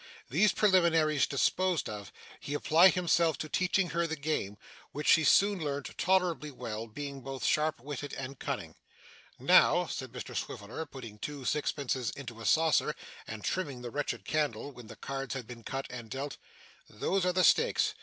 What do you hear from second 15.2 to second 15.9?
had been cut